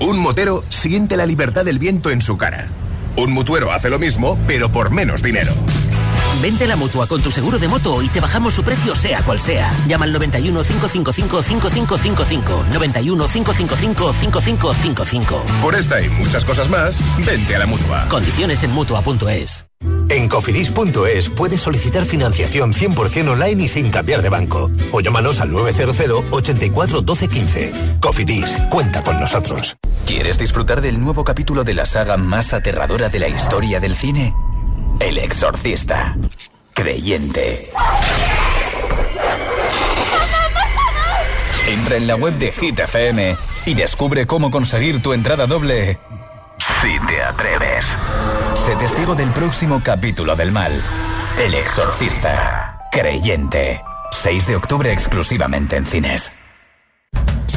Un 0.00 0.18
motero 0.18 0.64
siente 0.70 1.18
la 1.18 1.26
libertad 1.26 1.66
del 1.66 1.78
viento 1.78 2.08
en 2.08 2.22
su 2.22 2.38
cara. 2.38 2.68
Un 3.16 3.32
mutuero 3.32 3.70
hace 3.70 3.90
lo 3.90 3.98
mismo, 3.98 4.38
pero 4.46 4.72
por 4.72 4.90
menos 4.90 5.22
dinero. 5.22 5.52
Vente 6.42 6.64
a 6.64 6.68
la 6.68 6.76
mutua 6.76 7.06
con 7.06 7.22
tu 7.22 7.30
seguro 7.30 7.58
de 7.58 7.68
moto 7.68 8.02
y 8.02 8.08
te 8.08 8.20
bajamos 8.20 8.54
su 8.54 8.62
precio 8.62 8.94
sea 8.94 9.22
cual 9.22 9.40
sea. 9.40 9.70
Llama 9.86 10.04
al 10.04 10.12
91 10.12 10.62
555 10.62 11.42
5555. 11.42 12.64
91 12.72 13.28
555 13.28 14.12
5555. 14.12 15.42
Por 15.62 15.74
esta 15.74 16.00
y 16.00 16.08
muchas 16.08 16.44
cosas 16.44 16.68
más, 16.68 17.00
vente 17.24 17.56
a 17.56 17.60
la 17.60 17.66
mutua. 17.66 18.06
Condiciones 18.08 18.62
en 18.62 18.72
mutua.es. 18.72 19.66
En 20.08 20.28
cofidis.es 20.28 21.28
puedes 21.30 21.60
solicitar 21.60 22.04
financiación 22.04 22.72
100% 22.72 23.28
online 23.28 23.64
y 23.64 23.68
sin 23.68 23.90
cambiar 23.90 24.22
de 24.22 24.28
banco. 24.28 24.70
O 24.92 25.00
llámanos 25.00 25.40
al 25.40 25.50
900 25.50 26.24
84 26.30 27.00
12 27.02 27.28
15. 27.28 27.72
Cofidis, 28.00 28.56
cuenta 28.70 29.02
con 29.02 29.18
nosotros. 29.18 29.76
¿Quieres 30.06 30.38
disfrutar 30.38 30.80
del 30.80 31.00
nuevo 31.00 31.24
capítulo 31.24 31.64
de 31.64 31.74
la 31.74 31.86
saga 31.86 32.16
más 32.16 32.54
aterradora 32.54 33.08
de 33.08 33.18
la 33.18 33.28
historia 33.28 33.80
del 33.80 33.96
cine? 33.96 34.34
El 35.00 35.18
Exorcista. 35.18 36.16
Creyente. 36.72 37.72
Entra 41.66 41.96
en 41.96 42.06
la 42.06 42.16
web 42.16 42.34
de 42.34 42.52
Hit 42.52 42.78
FM 42.78 43.36
y 43.66 43.74
descubre 43.74 44.26
cómo 44.26 44.50
conseguir 44.50 45.02
tu 45.02 45.12
entrada 45.12 45.46
doble 45.46 45.98
si 46.58 46.98
te 47.06 47.22
atreves. 47.22 47.96
Sé 48.54 48.76
testigo 48.76 49.14
del 49.14 49.30
próximo 49.30 49.80
capítulo 49.82 50.36
del 50.36 50.52
mal. 50.52 50.72
El 51.38 51.54
Exorcista. 51.54 52.88
Creyente. 52.92 53.82
6 54.12 54.46
de 54.46 54.56
octubre 54.56 54.92
exclusivamente 54.92 55.76
en 55.76 55.84
cines. 55.84 56.32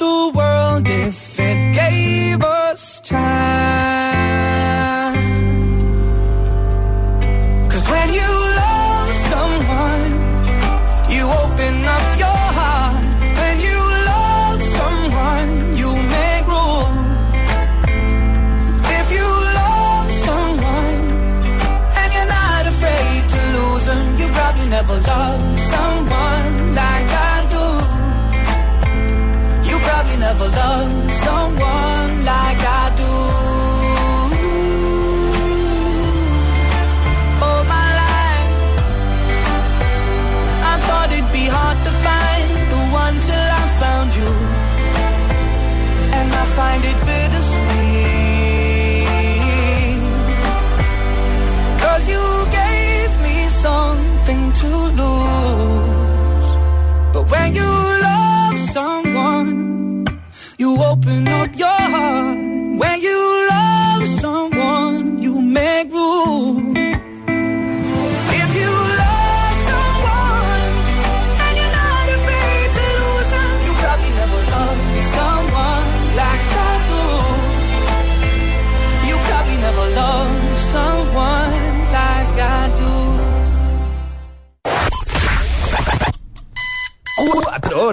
The 0.00 0.32
world 0.34 0.88
if 0.88 1.38
it 1.38 1.74
gave 1.74 2.42
us 2.42 3.00
time. 3.00 4.09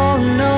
Oh 0.00 0.16
no. 0.16 0.57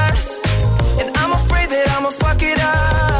That 1.71 1.87
I'ma 1.87 2.09
fuck 2.09 2.43
it 2.43 2.59
up. 2.59 3.10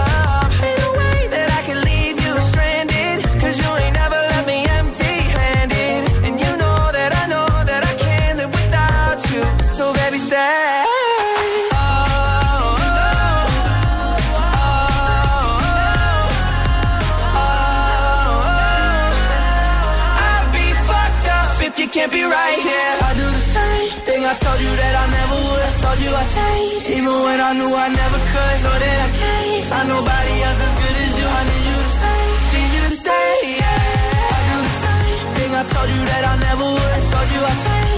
You 26.04 26.12
I 26.12 26.26
changed, 26.26 26.90
even 26.90 27.16
when 27.26 27.40
I 27.40 27.52
knew 27.54 27.72
I 27.86 27.88
never 27.90 28.20
could. 28.32 28.58
Know 28.64 28.78
that 28.84 28.98
I 29.08 29.10
can't 29.22 29.64
find 29.72 29.88
nobody 29.90 30.36
else 30.48 30.60
as 30.68 30.74
good 30.82 30.98
as 31.06 31.14
you. 31.20 31.28
I 31.40 31.42
need 31.50 31.66
you 31.70 31.78
to 31.86 31.92
stay, 31.98 32.24
need 32.54 32.72
you 32.76 32.84
to 32.90 32.98
stay. 33.04 33.34
Yeah. 33.62 34.36
I 34.36 34.42
do 34.50 34.58
the 34.68 34.74
same 34.86 35.28
thing 35.38 35.52
I 35.62 35.64
told 35.74 35.90
you 35.96 36.02
that 36.12 36.24
I 36.32 36.36
never 36.48 36.68
would. 36.76 36.92
I 36.98 37.02
told 37.12 37.28
you 37.34 37.42
I 37.42 37.54
changed, 37.64 37.92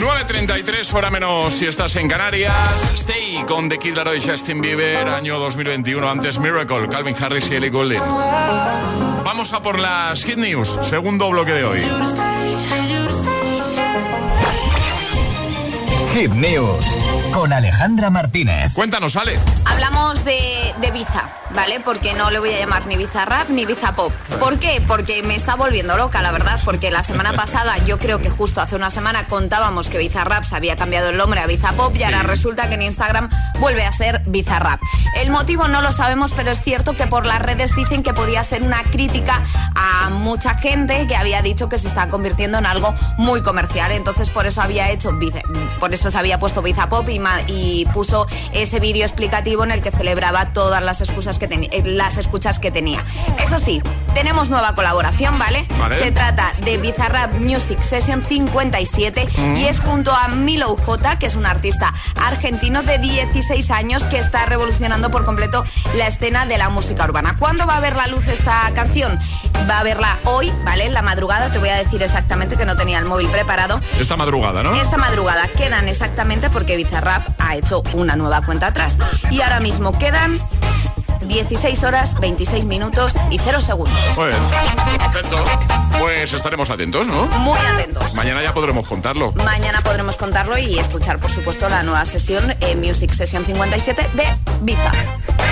9.33, 0.00 0.94
hora 0.94 1.10
menos 1.10 1.52
si 1.52 1.66
estás 1.66 1.96
en 1.96 2.08
Canarias. 2.08 2.90
Stay 2.94 3.44
con 3.46 3.68
The 3.68 3.78
Kid 3.78 3.94
Laroi 3.94 4.18
y 4.18 4.22
Justin 4.22 4.60
Bieber, 4.60 5.08
año 5.08 5.38
2021. 5.38 6.08
Antes 6.08 6.38
Miracle, 6.38 6.88
Calvin 6.88 7.16
Harris 7.20 7.50
y 7.50 7.56
Ellie 7.56 7.70
Goulding. 7.70 8.00
Vamos 9.24 9.52
a 9.52 9.60
por 9.60 9.78
las 9.78 10.24
Hit 10.24 10.38
News, 10.38 10.78
segundo 10.82 11.28
bloque 11.30 11.52
de 11.52 11.64
hoy. 11.64 11.80
Yeah. 13.80 14.59
Hit 16.12 16.32
News 16.32 16.84
con 17.32 17.52
Alejandra 17.52 18.10
Martínez. 18.10 18.72
Cuéntanos, 18.74 19.14
Ale. 19.14 19.38
Hablamos 19.64 20.24
de, 20.24 20.74
de 20.80 20.90
Biza, 20.90 21.30
¿vale? 21.54 21.78
Porque 21.78 22.14
no 22.14 22.30
le 22.30 22.40
voy 22.40 22.52
a 22.52 22.58
llamar 22.58 22.86
ni 22.86 22.96
Biza 22.96 23.24
Rap 23.24 23.48
ni 23.48 23.64
Biza 23.64 23.94
Pop. 23.94 24.12
¿Por 24.40 24.58
qué? 24.58 24.82
Porque 24.86 25.22
me 25.22 25.36
está 25.36 25.54
volviendo 25.54 25.96
loca, 25.96 26.20
la 26.20 26.32
verdad. 26.32 26.60
Porque 26.64 26.90
la 26.90 27.04
semana 27.04 27.32
pasada, 27.32 27.78
yo 27.86 27.98
creo 27.98 28.20
que 28.20 28.28
justo 28.28 28.60
hace 28.60 28.74
una 28.74 28.90
semana 28.90 29.26
contábamos 29.28 29.88
que 29.88 29.98
Biza 29.98 30.24
Rap 30.24 30.42
se 30.42 30.56
había 30.56 30.74
cambiado 30.74 31.10
el 31.10 31.16
nombre 31.16 31.40
a 31.40 31.46
Biza 31.46 31.72
Pop 31.72 31.94
y 31.96 32.02
ahora 32.02 32.24
resulta 32.24 32.68
que 32.68 32.74
en 32.74 32.82
Instagram 32.82 33.30
vuelve 33.60 33.84
a 33.84 33.92
ser 33.92 34.22
Biza 34.26 34.58
Rap. 34.58 34.80
El 35.16 35.30
motivo 35.30 35.68
no 35.68 35.80
lo 35.80 35.92
sabemos, 35.92 36.32
pero 36.32 36.50
es 36.50 36.60
cierto 36.60 36.96
que 36.96 37.06
por 37.06 37.24
las 37.24 37.40
redes 37.40 37.76
dicen 37.76 38.02
que 38.02 38.12
podía 38.12 38.42
ser 38.42 38.62
una 38.62 38.82
crítica 38.82 39.44
a 39.76 40.10
mucha 40.10 40.54
gente 40.54 41.06
que 41.06 41.14
había 41.14 41.42
dicho 41.42 41.68
que 41.68 41.78
se 41.78 41.86
está 41.86 42.08
convirtiendo 42.08 42.58
en 42.58 42.66
algo 42.66 42.94
muy 43.16 43.42
comercial. 43.42 43.92
Entonces 43.92 44.28
por 44.30 44.46
eso 44.46 44.60
había 44.60 44.90
hecho, 44.90 45.16
por 45.78 45.94
eso 45.94 45.99
se 46.08 46.16
había 46.16 46.38
puesto 46.38 46.62
Biza 46.62 46.88
Pop 46.88 47.08
y 47.08 47.20
y 47.48 47.84
puso 47.92 48.26
ese 48.52 48.80
vídeo 48.80 49.04
explicativo 49.04 49.64
en 49.64 49.72
el 49.72 49.82
que 49.82 49.90
celebraba 49.90 50.46
todas 50.52 50.82
las 50.82 51.00
excusas 51.00 51.38
que 51.38 51.46
eh, 51.46 51.82
las 51.84 52.16
escuchas 52.16 52.58
que 52.58 52.70
tenía. 52.70 53.04
Eso 53.42 53.58
sí, 53.58 53.82
tenemos 54.14 54.50
nueva 54.50 54.74
colaboración, 54.74 55.38
¿vale? 55.38 55.66
Se 56.02 56.12
trata 56.12 56.52
de 56.64 56.78
Bizarrap 56.78 57.34
Music 57.34 57.80
Session 57.82 58.22
57 58.22 59.28
mm. 59.36 59.56
y 59.56 59.64
es 59.66 59.80
junto 59.80 60.12
a 60.12 60.28
Milo 60.28 60.76
J, 60.76 61.18
que 61.18 61.26
es 61.26 61.34
un 61.34 61.46
artista 61.46 61.92
argentino 62.16 62.82
de 62.82 62.98
16 62.98 63.70
años 63.70 64.04
que 64.04 64.18
está 64.18 64.46
revolucionando 64.46 65.10
por 65.10 65.24
completo 65.24 65.64
la 65.96 66.06
escena 66.06 66.46
de 66.46 66.58
la 66.58 66.70
música 66.70 67.04
urbana. 67.04 67.36
¿Cuándo 67.38 67.66
va 67.66 67.76
a 67.76 67.80
ver 67.80 67.96
la 67.96 68.06
luz 68.06 68.26
esta 68.28 68.70
canción? 68.74 69.18
Va 69.68 69.80
a 69.80 69.82
verla 69.82 70.18
hoy, 70.24 70.50
¿vale? 70.64 70.86
En 70.86 70.94
la 70.94 71.02
madrugada, 71.02 71.52
te 71.52 71.58
voy 71.58 71.68
a 71.68 71.76
decir 71.76 72.02
exactamente 72.02 72.56
que 72.56 72.64
no 72.64 72.76
tenía 72.76 72.98
el 72.98 73.04
móvil 73.04 73.28
preparado. 73.28 73.80
Esta 73.98 74.16
madrugada, 74.16 74.62
¿no? 74.62 74.74
Esta 74.74 74.96
madrugada 74.96 75.46
quedan 75.48 75.88
exactamente 75.90 76.50
porque 76.50 76.76
Bizarrap 76.76 77.22
ha 77.38 77.56
hecho 77.56 77.82
una 77.92 78.16
nueva 78.16 78.42
cuenta 78.42 78.68
atrás. 78.68 78.96
Y 79.30 79.40
ahora 79.42 79.60
mismo 79.60 79.98
quedan 79.98 80.40
16 81.22 81.84
horas, 81.84 82.18
26 82.20 82.64
minutos 82.64 83.14
y 83.30 83.38
0 83.38 83.60
segundos. 83.60 83.98
Muy 84.16 84.28
bien. 84.28 84.40
Pues 85.98 86.32
estaremos 86.32 86.70
atentos, 86.70 87.06
¿no? 87.06 87.26
Muy 87.40 87.58
atentos. 87.58 88.14
Mañana 88.14 88.42
ya 88.42 88.54
podremos 88.54 88.86
contarlo. 88.86 89.32
Mañana 89.32 89.82
podremos 89.82 90.16
contarlo 90.16 90.56
y 90.58 90.78
escuchar, 90.78 91.18
por 91.18 91.30
supuesto, 91.30 91.68
la 91.68 91.82
nueva 91.82 92.04
sesión 92.04 92.50
en 92.60 92.62
eh, 92.62 92.76
Music 92.76 93.12
Session 93.12 93.44
57 93.44 94.06
de 94.14 94.24
Biza. 94.62 94.92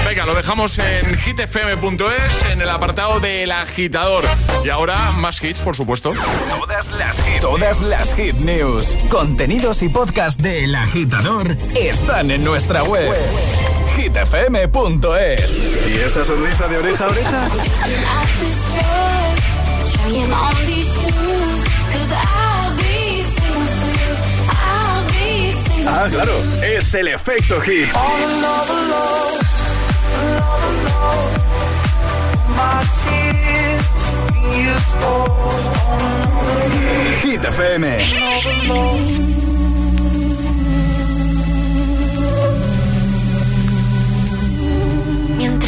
Venga, 0.06 0.24
lo 0.24 0.34
dejamos 0.34 0.78
en 0.78 1.18
hitfm.es 1.18 2.50
en 2.50 2.62
el 2.62 2.70
apartado 2.70 3.20
del 3.20 3.52
agitador. 3.52 4.24
Y 4.64 4.70
ahora 4.70 5.10
más 5.12 5.42
hits, 5.42 5.60
por 5.60 5.76
supuesto. 5.76 6.14
Todas 6.48 6.90
las 6.92 7.20
hit, 7.22 7.40
todas 7.40 7.80
las 7.82 8.14
hit 8.14 8.36
news, 8.36 8.96
contenidos 9.10 9.82
y 9.82 9.90
podcast 9.90 10.40
del 10.40 10.74
agitador 10.74 11.56
están 11.74 12.30
en 12.30 12.42
nuestra 12.42 12.84
web 12.84 13.12
hitfm.es. 13.98 15.58
¿Y 15.88 15.98
esa 16.04 16.24
sonrisa 16.24 16.68
de 16.68 16.76
oreja 16.78 17.04
a 17.04 17.08
oreja? 17.08 17.48
Ah, 25.86 26.06
claro, 26.10 26.32
es 26.62 26.94
el 26.94 27.08
efecto 27.08 27.60
hit. 27.60 27.88
Hit 37.22 37.44
FM. 37.44 37.98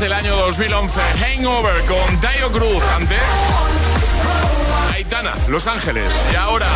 Del 0.00 0.12
año 0.12 0.36
2011. 0.36 1.00
Hangover 1.18 1.84
con 1.84 2.20
Dio 2.20 2.50
Cruz. 2.50 2.82
Antes, 2.96 3.18
Aitana, 4.94 5.34
Los 5.48 5.66
Ángeles. 5.66 6.12
Y 6.32 6.36
ahora, 6.36 6.66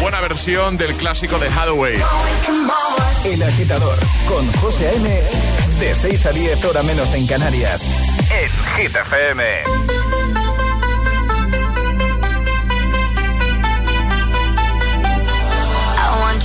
buena 0.00 0.20
versión 0.20 0.76
del 0.76 0.94
clásico 0.94 1.38
de 1.38 1.48
Hathaway. 1.48 2.02
El 3.24 3.42
agitador 3.42 3.96
con 4.28 4.50
José 4.54 4.94
M. 4.96 5.22
De 5.80 5.94
6 5.94 6.26
a 6.26 6.32
10 6.32 6.64
hora 6.66 6.82
menos 6.82 7.12
en 7.14 7.26
Canarias. 7.26 7.82
En 8.30 8.50
Hit 8.76 8.94
FM. 8.94 9.44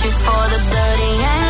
you 0.04 0.10
for 0.10 0.48
the 0.48 0.58
dirty 0.72 1.24
and 1.24 1.49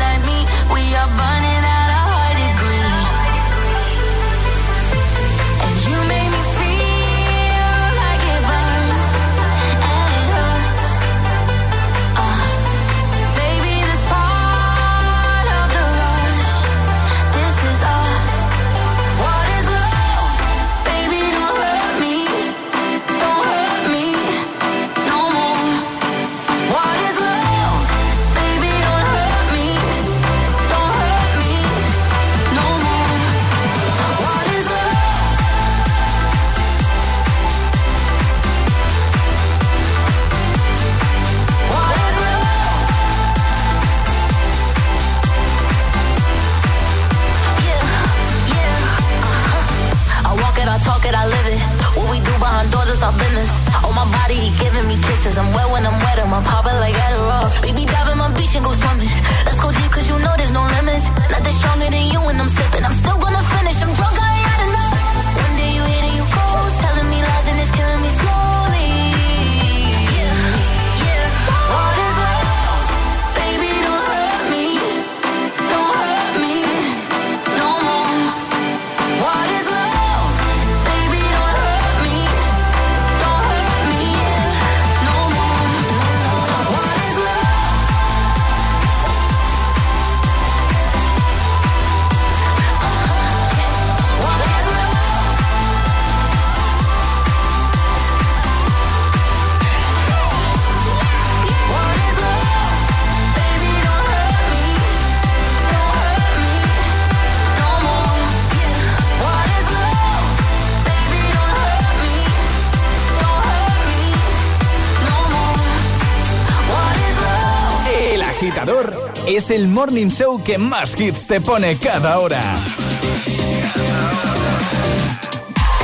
el 119.51 119.67
morning 119.67 120.09
show 120.09 120.41
que 120.43 120.57
más 120.57 120.99
hits 120.99 121.27
te 121.27 121.41
pone 121.41 121.75
cada 121.77 122.19
hora. 122.19 122.41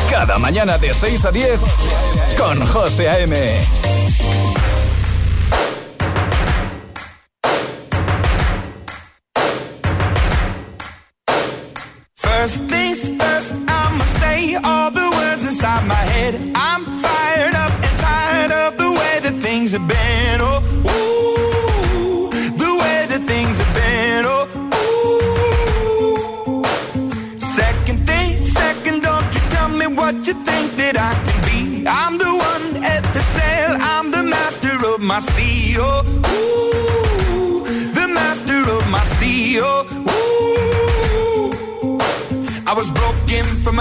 Cada 0.10 0.38
mañana 0.38 0.78
de 0.78 0.94
6 0.94 1.26
a 1.26 1.32
10 1.32 1.60
con 2.38 2.66
José 2.68 3.10
A.M. 3.10 3.36
First 12.16 12.64
things 12.70 13.10
first, 13.10 13.54
I'ma 13.68 14.06
say 14.20 14.56
all 14.64 14.92
the 14.92 15.10
words 15.10 15.44
inside 15.44 15.86
my 15.88 15.96
head. 15.96 16.36
I'm 16.56 16.86
fired 17.00 17.56
up 17.56 17.74
and 17.74 18.00
tired 18.00 18.52
of 18.52 18.78
the 18.78 18.92
way 18.92 19.20
that 19.24 19.42
things 19.42 19.74
have 19.74 19.88
been. 19.88 20.42
Oh, 20.42 20.87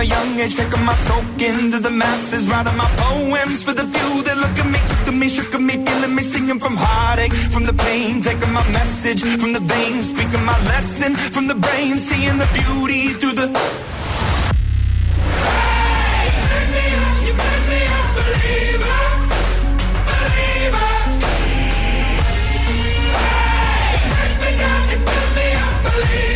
young 0.06 0.38
age, 0.38 0.54
taking 0.54 0.84
my 0.84 0.94
soak 1.06 1.42
into 1.42 1.78
the 1.78 1.90
masses, 1.90 2.46
writing 2.48 2.76
my 2.76 2.88
poems 2.96 3.62
for 3.62 3.72
the 3.74 3.86
few 3.94 4.22
that 4.22 4.36
look 4.38 4.56
at 4.62 4.66
me, 4.74 4.78
took 4.88 5.02
to 5.06 5.12
me, 5.12 5.28
shook 5.28 5.54
at 5.54 5.60
me, 5.60 5.74
feeling 5.84 6.14
me, 6.14 6.22
singing 6.22 6.60
from 6.60 6.76
heartache, 6.76 7.32
from 7.32 7.64
the 7.66 7.74
pain, 7.74 8.22
taking 8.22 8.52
my 8.52 8.64
message 8.70 9.22
from 9.40 9.52
the 9.52 9.60
veins, 9.60 10.08
speaking 10.10 10.44
my 10.44 10.58
lesson 10.72 11.14
from 11.34 11.46
the 11.48 11.54
brain, 11.54 11.98
seeing 11.98 12.38
the 12.38 12.48
beauty 12.58 13.02
through 13.18 13.32
the. 13.40 13.46
Hey, 15.46 16.28
me 16.74 16.84
you 17.26 17.34
me 17.70 17.80
believer, 18.18 19.02
believer. 20.08 20.94
Hey, 23.16 23.96
turn 24.14 24.32
me 24.42 24.50
down, 24.62 24.82
you 24.90 24.98
turn 25.10 25.28
me 25.38 25.46
up, 25.64 25.74
believer. 25.86 26.35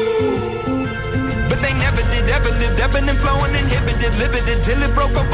But 1.50 1.60
they 1.64 1.74
never 1.86 2.04
did, 2.12 2.26
ever 2.38 2.52
lived, 2.62 2.80
ebbing 2.86 3.08
and 3.12 3.20
flowing, 3.24 3.54
inhibited, 3.62 4.14
limited, 4.24 4.58
till 4.66 4.82
it 4.86 4.92
broke 4.98 5.16
up 5.22 5.30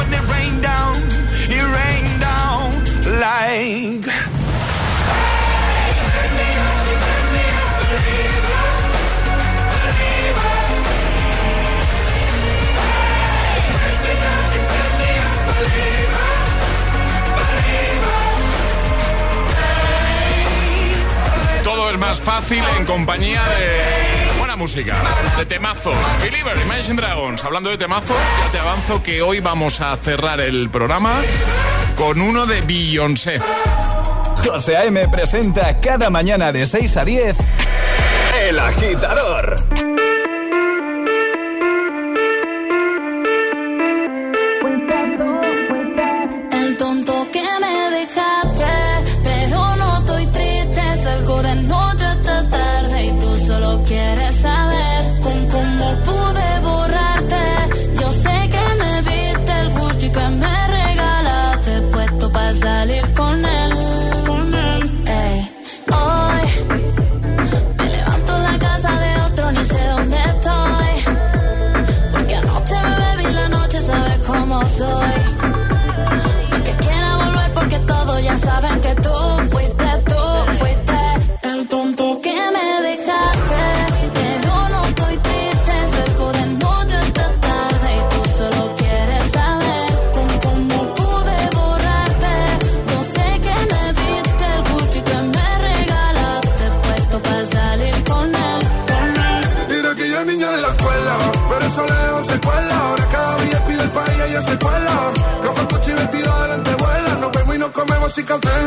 más 22.10 22.22
fácil 22.22 22.64
en 22.76 22.86
compañía 22.86 23.40
de 23.40 24.40
buena 24.40 24.56
música, 24.56 24.98
de 25.38 25.46
temazos. 25.46 25.94
Believer, 26.24 26.58
Imagine 26.66 27.00
Dragons. 27.00 27.44
Hablando 27.44 27.70
de 27.70 27.78
temazos, 27.78 28.16
ya 28.44 28.52
te 28.52 28.58
avanzo 28.58 29.04
que 29.04 29.22
hoy 29.22 29.42
vamos 29.42 29.80
a 29.80 29.96
cerrar 29.96 30.42
el 30.42 30.72
programa 30.72 31.22
con 31.96 32.20
uno 32.20 32.48
de 32.48 32.62
Beyoncé. 32.62 33.40
José 34.44 34.78
A.M. 34.78 35.08
presenta 35.10 35.80
cada 35.80 36.10
mañana 36.10 36.52
de 36.52 36.66
6 36.66 36.98
a 36.98 37.06
10 37.06 37.38
El 38.42 38.58
Agitador. 38.58 39.49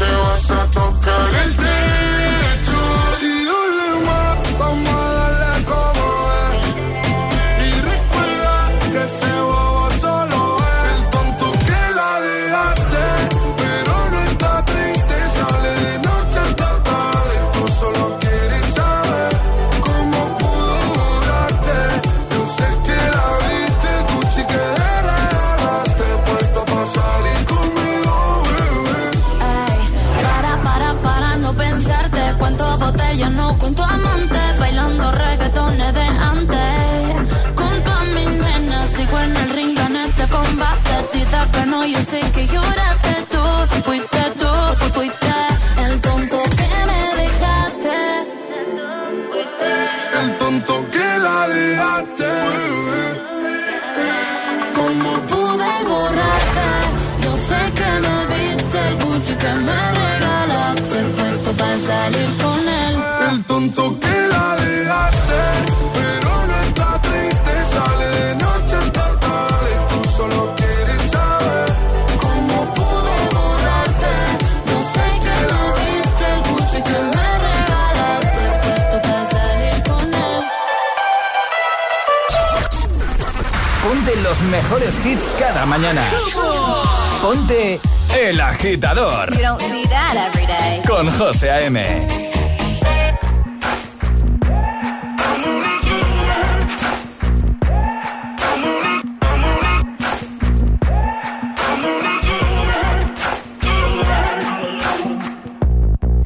say 0.00 0.16
what's 0.16 0.50
up 0.50 0.59
El 50.50 50.64
tonto 50.64 50.90
que 50.90 51.18
la 51.22 51.48
dejaste, 51.48 52.29
los 84.40 84.50
mejores 84.50 85.00
hits 85.04 85.34
cada 85.38 85.66
mañana. 85.66 86.02
Ponte 87.22 87.80
El 88.18 88.40
Agitador 88.40 89.32
You 89.32 89.42
don't 89.42 89.60
see 89.60 89.84
that 89.86 90.16
every 90.16 90.46
day. 90.46 90.82
con 90.86 91.08
José 91.10 91.50
A.M. 91.50 92.06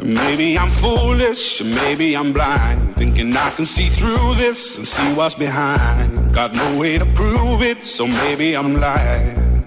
Maybe 0.03 0.59
I'm 0.59 0.69
foolish, 0.69 1.63
maybe 1.63 2.15
I'm 2.17 2.33
blind. 2.33 2.95
Thinking 2.97 3.35
I 3.37 3.51
can 3.51 3.67
see 3.67 3.87
through 3.89 4.35
this 4.35 4.77
and 4.77 4.87
see 4.87 5.15
what's 5.15 5.35
behind. 5.35 6.24
Got 6.35 6.53
no 6.53 6.79
way 6.81 6.99
to 6.99 7.07
prove 7.07 7.63
it, 7.63 7.85
so 7.85 8.09
maybe 8.09 8.57
I'm 8.57 8.81
lying. 8.81 9.65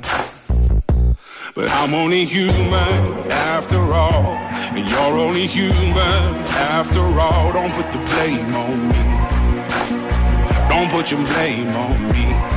But 1.55 1.69
I'm 1.71 1.93
only 1.93 2.25
human 2.25 3.31
after 3.31 3.79
all. 3.93 4.35
And 4.75 4.85
you're 4.89 5.17
only 5.17 5.47
human 5.47 6.35
after 6.75 6.99
all. 6.99 7.53
Don't 7.53 7.71
put 7.71 7.89
the 7.93 7.99
blame 8.11 8.53
on 8.53 8.89
me. 8.89 9.03
Don't 10.67 10.91
put 10.91 11.09
your 11.09 11.25
blame 11.25 11.73
on 11.73 12.11
me. 12.11 12.56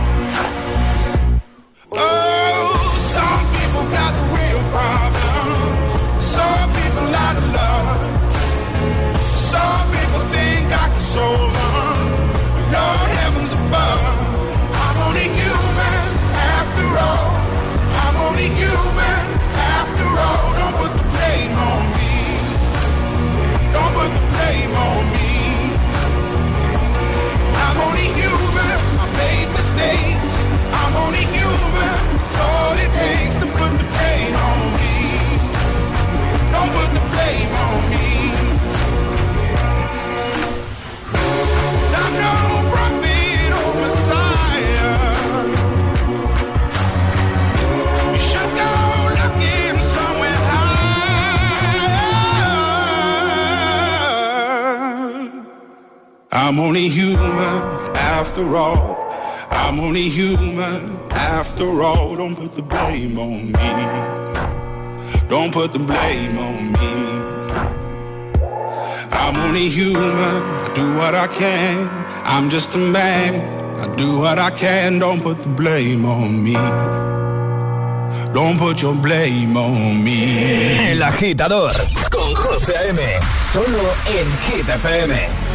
I'm 56.51 56.59
only 56.59 56.89
human 56.89 57.61
after 57.95 58.57
all. 58.57 59.09
I'm 59.49 59.79
only 59.79 60.09
human 60.09 60.97
after 61.09 61.81
all. 61.81 62.17
Don't 62.17 62.35
put 62.35 62.55
the 62.55 62.61
blame 62.61 63.17
on 63.17 63.53
me. 63.53 63.69
Don't 65.29 65.53
put 65.53 65.71
the 65.71 65.79
blame 65.79 66.37
on 66.37 66.73
me. 66.73 66.91
I'm 69.13 69.37
only 69.37 69.69
human. 69.69 70.03
I 70.03 70.73
do 70.75 70.93
what 70.93 71.15
I 71.15 71.27
can. 71.27 71.87
I'm 72.25 72.49
just 72.49 72.75
a 72.75 72.79
man. 72.79 73.33
I 73.79 73.95
do 73.95 74.19
what 74.19 74.37
I 74.37 74.51
can. 74.51 74.99
Don't 74.99 75.21
put 75.21 75.41
the 75.41 75.47
blame 75.47 76.03
on 76.03 76.43
me. 76.43 76.55
Don't 78.33 78.57
put 78.59 78.81
your 78.81 78.95
blame 78.95 79.55
on 79.55 80.03
me. 80.03 80.91
El 80.91 81.01
Agitador 81.01 81.71
con 82.09 82.35
José 82.35 82.75
A.M. 82.75 83.01
Solo 83.53 83.83
en 84.05 84.27
Hit. 84.47 85.50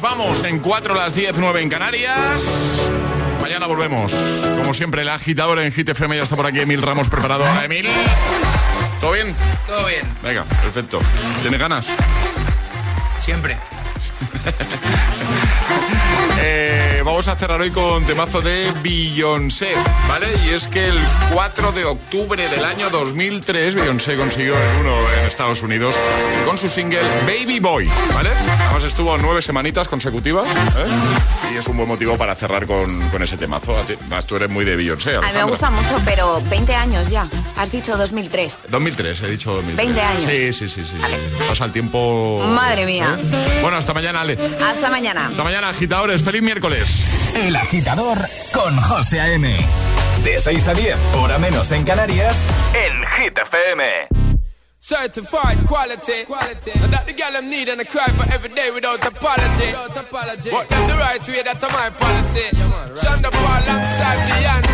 Nos 0.00 0.16
vamos 0.16 0.44
en 0.44 0.60
4 0.60 0.94
las 0.94 1.12
10, 1.12 1.38
9 1.38 1.60
en 1.60 1.68
Canarias. 1.68 2.44
Mañana 3.42 3.66
volvemos. 3.66 4.14
Como 4.58 4.72
siempre, 4.72 5.02
el 5.02 5.08
agitador 5.08 5.58
en 5.58 5.72
Hit 5.72 5.88
FM 5.88 6.16
ya 6.16 6.22
está 6.22 6.36
por 6.36 6.46
aquí. 6.46 6.60
Emil 6.60 6.82
Ramos 6.82 7.08
preparado. 7.08 7.42
Hola, 7.42 7.64
Emil. 7.64 7.88
¿Todo 9.00 9.10
bien? 9.10 9.34
Todo 9.66 9.84
bien. 9.86 10.06
Venga, 10.22 10.44
perfecto. 10.44 11.00
¿Tienes 11.42 11.58
ganas? 11.58 11.88
Siempre. 13.18 13.56
Eh, 16.40 17.02
vamos 17.04 17.26
a 17.28 17.36
cerrar 17.36 17.60
hoy 17.60 17.70
con 17.70 18.04
temazo 18.04 18.40
de 18.40 18.72
Beyoncé, 18.82 19.72
¿vale? 20.08 20.28
Y 20.46 20.50
es 20.50 20.66
que 20.66 20.86
el 20.88 20.98
4 21.32 21.72
de 21.72 21.84
octubre 21.84 22.48
del 22.48 22.64
año 22.64 22.90
2003 22.90 23.74
Beyoncé 23.74 24.16
consiguió 24.16 24.54
el 24.56 24.80
uno 24.80 24.96
en 25.18 25.26
Estados 25.26 25.62
Unidos 25.62 25.96
con 26.46 26.56
su 26.58 26.68
single 26.68 27.00
Baby 27.26 27.58
Boy, 27.60 27.90
¿vale? 28.14 28.30
Además 28.66 28.84
estuvo 28.84 29.16
nueve 29.18 29.42
semanitas 29.42 29.88
consecutivas 29.88 30.46
¿eh? 30.46 31.52
y 31.54 31.56
es 31.56 31.66
un 31.66 31.76
buen 31.76 31.88
motivo 31.88 32.16
para 32.16 32.34
cerrar 32.36 32.66
con, 32.66 33.00
con 33.10 33.22
ese 33.22 33.36
temazo. 33.36 33.76
Además, 33.76 34.26
tú 34.26 34.36
eres 34.36 34.48
muy 34.48 34.64
de 34.64 34.76
Beyoncé, 34.76 35.10
A 35.10 35.12
mí 35.14 35.18
me 35.20 35.26
Alejandra. 35.40 35.50
gusta 35.50 35.70
mucho, 35.70 36.00
pero 36.04 36.40
20 36.48 36.74
años 36.74 37.10
ya. 37.10 37.26
Has 37.56 37.70
dicho 37.72 37.96
2003. 37.96 38.60
2003, 38.68 39.22
he 39.22 39.26
dicho 39.28 39.54
2003. 39.54 39.76
20 39.76 40.00
años. 40.00 40.22
Sí, 40.30 40.52
sí, 40.52 40.68
sí, 40.68 40.84
sí. 40.86 40.96
Pasa 41.48 41.64
el 41.64 41.72
tiempo... 41.72 42.44
Madre 42.48 42.86
mía. 42.86 43.18
¿eh? 43.20 43.58
Bueno, 43.62 43.76
hasta 43.76 43.92
mañana, 43.92 44.20
Ale. 44.20 44.38
Hasta 44.64 44.88
mañana. 44.90 45.26
Hasta 45.28 45.42
mañana, 45.42 45.72
agitadores. 45.78 46.24
Feliz 46.24 46.42
miércoles. 46.42 47.04
El 47.36 47.54
agitador 47.54 48.18
con 48.52 48.76
José 48.76 49.20
A.M. 49.20 49.56
De 50.24 50.40
6 50.40 50.68
a 50.68 50.74
10, 50.74 50.96
hora 51.14 51.38
menos 51.38 51.70
en 51.70 51.84
Canarias, 51.84 52.34
en 52.74 53.06
Hit 53.06 53.38
FM. 53.38 53.84
Certified 54.80 55.64
quality. 55.68 56.24
quality. 56.26 56.72
And 56.82 56.92
that 56.92 57.06
the 57.06 57.12
girl 57.12 57.32
them 57.32 57.48
need 57.48 57.68
and 57.68 57.80
I 57.80 57.84
cry 57.84 58.10
for 58.10 58.28
every 58.32 58.52
day 58.54 58.72
without 58.72 59.04
apology. 59.06 59.66
Without 59.66 59.96
apology. 59.96 60.50
But 60.50 60.68
the 60.68 60.96
right 60.98 61.28
way, 61.28 61.42
that's 61.44 61.62
my 61.62 61.90
policy. 61.90 62.48
Shonda 62.98 63.30
Paul 63.30 63.62
alongside 63.62 64.18
Beyonce. 64.26 64.67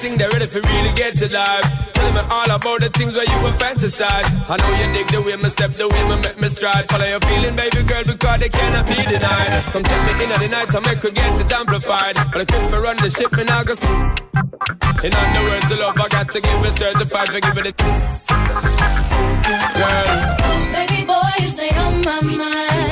Thing, 0.00 0.16
they're 0.16 0.30
ready 0.30 0.46
for 0.46 0.60
really 0.60 0.92
get 0.94 1.16
to 1.18 1.28
life. 1.28 1.89
All 2.50 2.56
about 2.56 2.80
the 2.80 2.90
things 2.90 3.14
where 3.14 3.22
you 3.22 3.42
were 3.44 3.54
fantasize. 3.62 4.26
I 4.50 4.56
know 4.58 4.72
you 4.74 4.92
dig 4.92 5.06
the 5.06 5.22
way 5.22 5.36
me 5.36 5.50
step, 5.50 5.70
the 5.76 5.86
way 5.88 6.02
me 6.08 6.16
make 6.20 6.40
me 6.40 6.48
stride. 6.48 6.88
Follow 6.88 7.06
your 7.06 7.20
feeling, 7.20 7.54
baby 7.54 7.82
girl, 7.86 8.02
because 8.02 8.40
they 8.40 8.48
cannot 8.48 8.86
be 8.90 8.98
denied. 9.06 9.62
Come 9.70 9.84
take 9.84 10.18
me 10.18 10.24
in 10.24 10.32
at 10.32 10.40
the 10.40 10.48
night 10.48 10.70
to 10.74 10.80
make 10.80 10.98
her 10.98 11.10
get 11.10 11.40
it 11.40 11.52
amplified. 11.52 12.16
But 12.32 12.42
I 12.42 12.44
quit 12.50 12.70
for 12.70 12.80
run 12.82 12.96
the 12.96 13.08
ship, 13.08 13.32
and 13.38 13.48
I 13.48 13.62
go. 13.62 13.74
In 13.78 15.14
other 15.14 15.42
words, 15.46 15.68
the 15.68 15.76
love 15.78 15.94
I 15.94 16.08
got 16.08 16.28
to 16.28 16.40
give 16.40 16.64
it 16.66 16.74
certified 16.74 17.28
for 17.30 17.38
giving 17.38 17.66
it. 17.70 17.76
Girl, 17.78 17.94
Baby 20.74 21.06
boy, 21.06 21.30
you 21.38 21.48
stay 21.54 21.70
on 21.70 22.02
my 22.02 22.20
mind. 22.34 22.89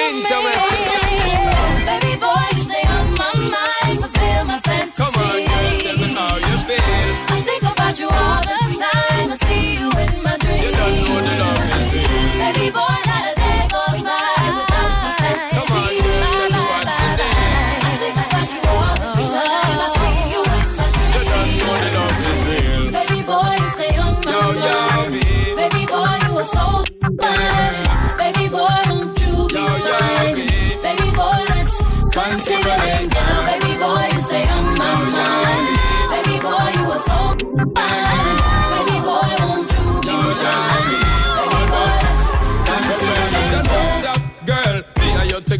Paradise 0.00 0.28
to 0.28 0.64
me. 0.64 0.69